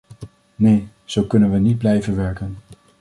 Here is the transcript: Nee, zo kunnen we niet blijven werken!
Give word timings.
Nee, 0.55 0.87
zo 1.03 1.23
kunnen 1.23 1.51
we 1.51 1.57
niet 1.57 1.77
blijven 1.77 2.15
werken! 2.15 2.57